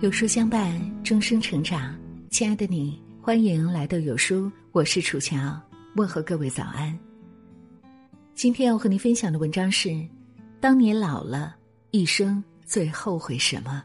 [0.00, 1.98] 有书相伴，终生成长。
[2.28, 5.58] 亲爱的你，欢迎来到有书，我是楚乔，
[5.94, 6.96] 问候各位早安。
[8.34, 10.06] 今天要和您分享的文章是：
[10.60, 11.56] 当你老了，
[11.92, 13.82] 一生最后悔什么？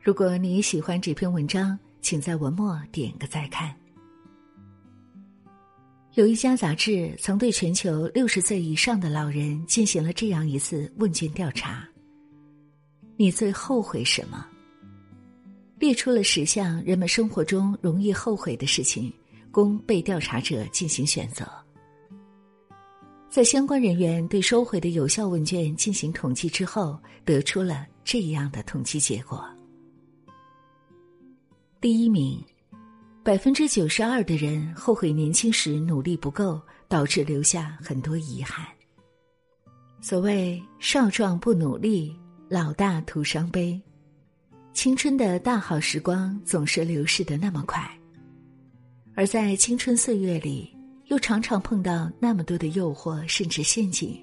[0.00, 3.76] 如果你喜欢这篇文章，请在文末点个再看。
[6.14, 11.86] 有一家杂志曾对全球六十岁以上的老人进行了这样一次问卷调查：
[13.18, 14.46] 你最后悔什么？
[15.80, 19.10] 列出了十项人们生活中容易后悔的事情，
[19.50, 21.48] 供被调查者进行选择。
[23.30, 29.42] 在相关人员对收回的有效问卷进行统计之后，得出了这样的统计结果：
[31.80, 32.38] 第一名，
[33.24, 38.66] 百分之九十二的人后悔年轻时努力不够，导致留下很多遗憾。
[40.02, 42.14] 所谓“少壮不努力，
[42.50, 43.80] 老大徒伤悲”。
[44.72, 47.90] 青春的大好时光总是流逝的那么快，
[49.14, 50.74] 而在青春岁月里，
[51.06, 54.16] 又常常碰到那么多的诱惑甚至陷阱。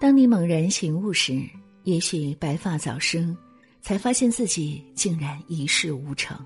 [0.00, 1.42] 当你猛然醒悟时，
[1.82, 3.36] 也许白发早生，
[3.82, 6.38] 才发现自己竟然一事无成。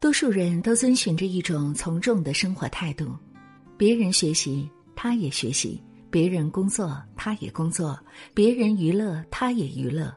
[0.00, 3.14] 多数人都遵循着一种从众的生活态度，
[3.76, 7.98] 别人学习他也学习，别人工作他也工作，
[8.34, 10.12] 别人娱乐他也娱乐。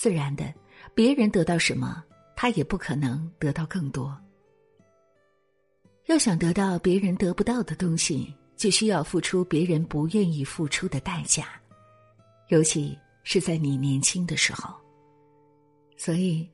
[0.00, 0.50] 自然的，
[0.94, 2.02] 别人得到什么，
[2.34, 4.18] 他也不可能得到更多。
[6.06, 11.48] 要想得到别人得不到的东西，就需要付出别人不愿意付出的代价，
[12.48, 14.74] 尤其是在你年轻的时候。
[15.98, 16.48] 所以，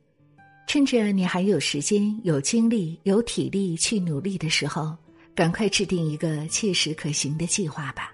[0.66, 4.96] 趁着你还有时间、有精力、有体力去努力的时候，
[5.36, 8.12] 赶快制定一个切实可行的计划吧，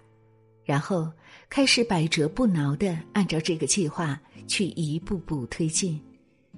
[0.63, 1.11] 然后。
[1.49, 6.01] 开始百折不挠的按照这个计划去一步步推进，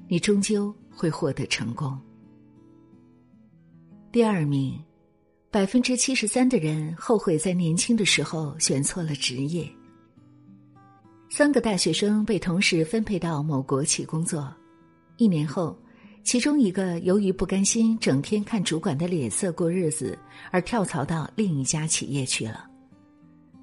[0.08, 1.98] 你终究会获得成功。
[4.10, 4.78] 第二名，
[5.50, 9.68] 百分之七十三的人后悔在年轻的时候选错了职业。
[11.30, 14.54] 三个大学生被同时分配到某国企工作，
[15.16, 15.76] 一年后，
[16.22, 20.16] 其中一个由于不甘心整天看主管的脸色过日子，
[20.52, 22.70] 而跳槽到另一家企业去了。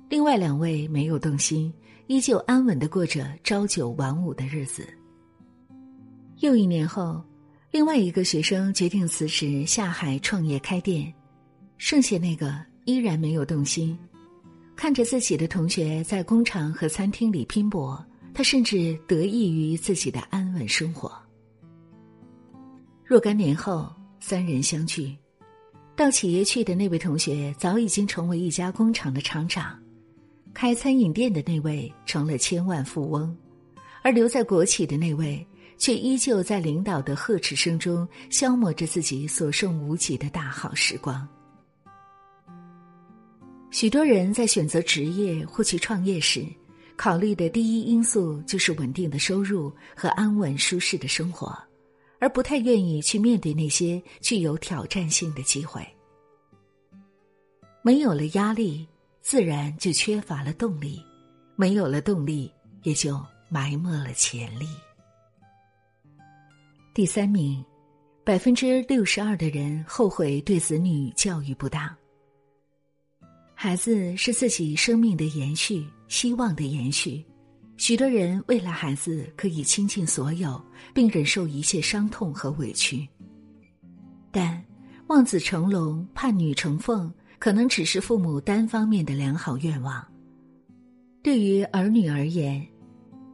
[0.09, 1.74] 另外两位没有动心，
[2.12, 4.86] 依旧安稳的过着朝九晚五的日子。
[6.40, 7.24] 又一年后，
[7.72, 11.14] 另外一个学生决定辞职下海创业开店，
[11.78, 13.98] 剩下那个依然没有动心，
[14.76, 21.10] 看着自己的同学在工厂和餐厅里拼搏，他甚至得益于自己的安稳生活。
[23.06, 23.90] 若干年后，
[24.20, 25.16] 三人相聚，
[25.96, 29.82] 到企业去的那位同学早已经成为一家工厂的厂长。
[30.54, 33.36] 开餐饮店的那位成了千万富翁，
[34.04, 35.46] 而留在国企的那位
[35.78, 41.28] 却依旧在领导的呵斥声中消磨着自己所剩无几的大好时光。
[43.72, 46.46] 许多人在选择职业或去创业时，
[46.98, 51.58] 考虑的第一因素就是稳定的收入和安稳舒适的生活，
[52.20, 55.82] 而不太愿意去面对那些具有挑战性的机会。
[57.82, 58.86] 没有了压力。
[59.22, 61.02] 自然就缺乏了动力，
[61.56, 62.52] 没有了动力，
[62.84, 64.68] 也就埋没了潜力。
[66.94, 67.64] 第三名，
[68.24, 71.90] 百分之六十二的人后悔对子女教育不当。
[73.54, 77.24] 孩子是自己生命的延续，希望的延续，
[77.78, 80.59] 许多人为了孩子可以倾尽所有，
[80.96, 83.08] 并忍受一切伤痛和委屈，
[84.32, 84.62] 但
[85.08, 87.14] 望子成龙，盼女成凤。
[87.41, 90.06] 可能只是父母单方面的良好愿望。
[91.24, 92.63] 对于儿女而言，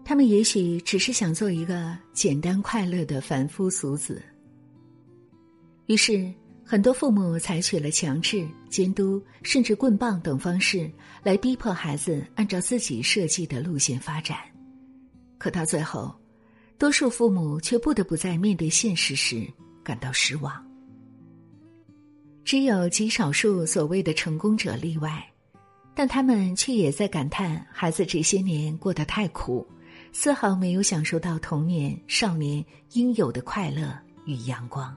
[0.06, 4.24] 他们也许只是想做一个简单快乐的凡夫俗子。
[5.88, 10.90] 于是，很多父母采取了强制、监督，甚至棍棒等方式
[11.22, 14.38] 来逼迫孩子按照自己设计的路线发展。
[15.38, 16.16] 可到最后，
[16.78, 19.46] 多数父母却不得不在面对现实时
[19.84, 20.67] 感到失望。
[22.48, 25.22] 只有极少数所谓的成功者例外，
[25.94, 29.68] 但他们却也在感叹孩子这些年过得太苦，
[30.14, 32.64] 丝毫没有享受到童年、少年
[32.94, 33.94] 应有的快乐
[34.26, 34.96] 与阳光。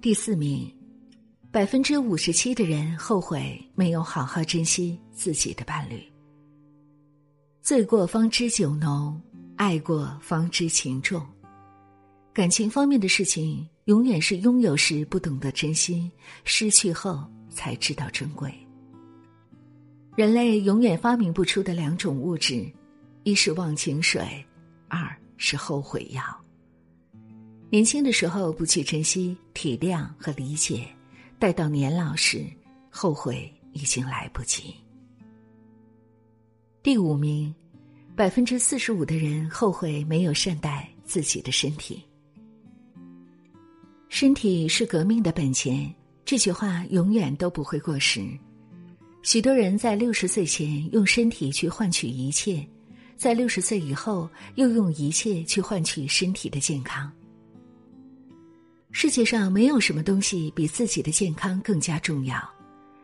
[0.00, 0.74] 第四名，
[1.50, 6.02] 百分之五十七的人后悔没有好好珍惜自己的伴侣。
[7.60, 9.20] 醉过方知酒浓，
[9.56, 11.22] 爱过方知情重。
[12.38, 13.68] 感情方面的事情。
[13.86, 16.08] 永远是拥有时不懂得珍惜，
[16.44, 18.54] 失去后才知道珍贵。
[20.14, 22.64] 人类永远发明不出的两种物质，
[23.24, 24.22] 一是忘情水，
[24.86, 26.22] 二是后悔药。
[27.70, 30.86] 年轻的时候不去珍惜、体谅和理解，
[31.40, 32.44] 待到年老时，
[32.88, 34.72] 后悔已经来不及。
[36.84, 37.52] 第五名，
[38.14, 42.00] 百分之四十五的人后悔没有善待自己的身体。
[44.08, 45.94] 身体是革命的本钱，
[46.24, 48.26] 这句话永远都不会过时。
[49.22, 52.66] 许多人在六十岁前用身体去换取一切，
[53.16, 57.10] 在六十岁以后又用一切去换取身体的健康。
[58.90, 62.38] 世界上没有什么东西比自己的健康更加重要。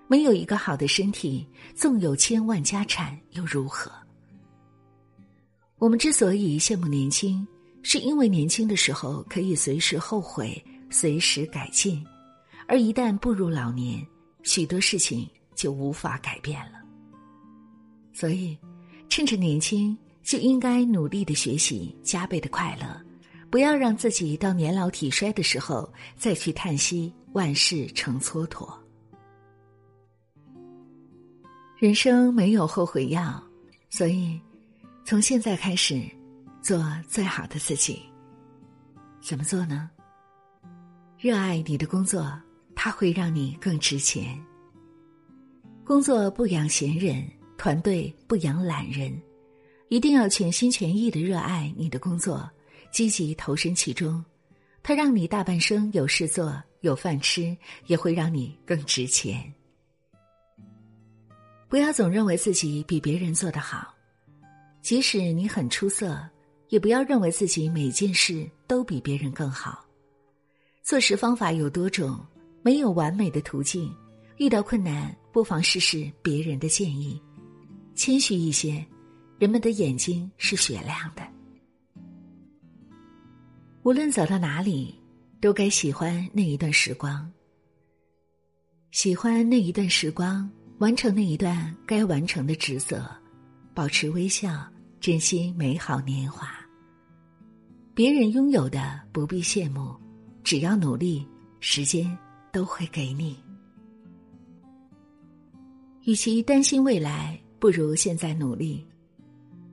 [0.08, 3.90] 没有一个好的身体，纵有千万家产又如何？
[5.78, 7.46] 我们之所以羡慕年轻，
[7.82, 10.62] 是因为年轻的时候可以随时后悔。
[10.94, 12.06] 随时改进，
[12.68, 14.06] 而一旦步入老年，
[14.44, 16.78] 许多事情就无法改变了。
[18.12, 18.56] 所以，
[19.08, 23.04] 趁着年轻，就应该努力的学习，加倍的快乐，
[23.50, 28.72] 不要让自己到年老体衰的时候再去叹息万事成蹉跎。
[31.76, 33.42] 人生没有后悔药，
[33.90, 34.40] 所以
[35.04, 36.00] 从现在开始，
[36.62, 38.00] 做最好的自己。
[39.20, 39.90] 怎么做呢？
[41.24, 42.38] 热爱你的工作，
[42.74, 44.38] 它会让你更值钱。
[45.82, 47.26] 工作不养闲人，
[47.56, 49.18] 团队不养懒人，
[49.88, 52.46] 一定要全心全意的热爱你的工作，
[52.92, 54.22] 积极投身其中。
[54.82, 57.56] 它让你大半生有事做，有饭吃，
[57.86, 59.50] 也会让你更值钱。
[61.70, 63.94] 不要总认为自己比别人做得好，
[64.82, 66.22] 即使你很出色，
[66.68, 69.82] 也不要认为自己每件事都比别人更好。
[70.84, 72.20] 做事方法有多种，
[72.62, 73.90] 没有完美的途径。
[74.36, 77.18] 遇到困难，不妨试试别人的建议，
[77.94, 78.84] 谦虚一些。
[79.38, 81.22] 人们的眼睛是雪亮的。
[83.82, 84.94] 无论走到哪里，
[85.40, 87.32] 都该喜欢那一段时光。
[88.90, 90.48] 喜欢那一段时光，
[90.80, 93.10] 完成那一段该完成的职责，
[93.72, 94.62] 保持微笑，
[95.00, 96.54] 珍惜美好年华。
[97.94, 100.03] 别人拥有的不必羡慕。
[100.44, 101.26] 只要努力，
[101.58, 102.16] 时间
[102.52, 103.34] 都会给你。
[106.04, 108.86] 与其担心未来，不如现在努力。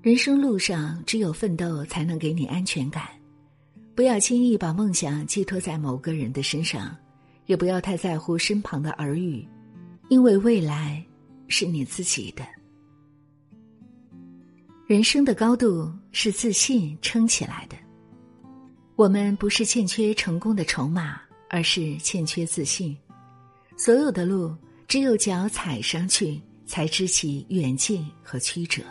[0.01, 3.03] 人生路上，只有奋斗才能给你安全感。
[3.93, 6.95] 不要轻易把梦想寄托在某个人的身上，
[7.47, 9.45] 也不要太在乎身旁的耳语，
[10.07, 11.05] 因为未来
[11.49, 12.47] 是你自己的。
[14.87, 17.75] 人生的高度是自信撑起来的。
[19.01, 21.19] 我们不是欠缺成功的筹码，
[21.49, 22.95] 而是欠缺自信。
[23.75, 24.55] 所有的路，
[24.87, 28.83] 只有脚踩上去，才知其远近和曲折。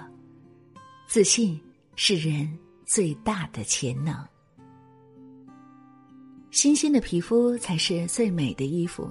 [1.06, 1.60] 自信
[1.94, 2.52] 是人
[2.84, 4.12] 最大的潜能。
[6.50, 9.08] 新鲜的皮肤才是最美的衣服。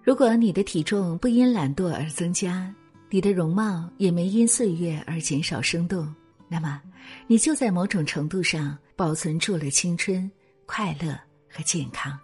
[0.00, 2.72] 如果你的体重不因懒惰而增加，
[3.10, 6.14] 你的容貌也没因岁月而减少生动，
[6.52, 6.82] 那么，
[7.26, 8.78] 你就在某种程度上。
[8.94, 10.30] 保存住了青春、
[10.64, 11.18] 快乐
[11.48, 12.16] 和健康。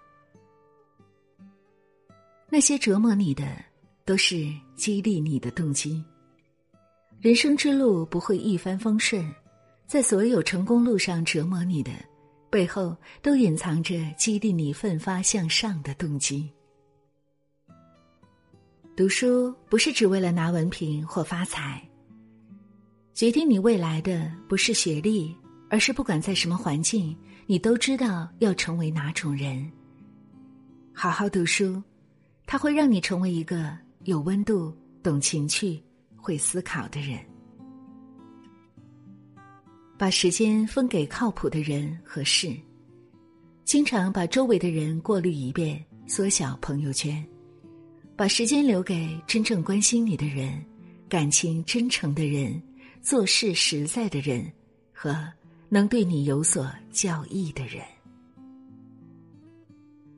[2.49, 3.45] 那些折磨你的，
[4.05, 6.05] 都是激励你的动机。
[7.21, 9.29] 人生之路不会一帆风顺，
[9.89, 11.91] 在所有成功路上折磨你的
[12.49, 16.49] 背后，都隐藏着激励你奋发向上的动机。
[18.95, 21.88] 读书不是只为了拿文凭或发财。
[23.19, 25.37] 决定你未来的不是学历。
[25.71, 27.15] 而是不管在什么环境，
[27.47, 29.71] 你都知道要成为哪种人。
[30.95, 31.83] 好好读书，
[32.47, 34.73] 它会让你成为一个有温度、
[35.03, 35.83] 懂情趣、
[36.17, 37.19] 会思考的人。
[39.99, 42.57] 把时间分给靠谱的人和事，
[43.65, 47.23] 经常把周围的人过滤一遍，缩小朋友圈，
[48.17, 50.65] 把时间留给真正关心你的人、
[51.11, 52.63] 感情真诚的人、
[53.09, 54.53] 做事实在的人
[54.93, 55.33] 和。
[55.71, 57.98] 能对你有所教益的人。